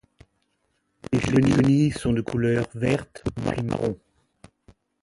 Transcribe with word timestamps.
Les 1.13 1.19
chenilles 1.19 1.91
sont 1.91 2.11
de 2.11 2.21
couleur 2.21 2.67
verte 2.73 3.23
puis 3.45 3.61
marron. 3.61 3.99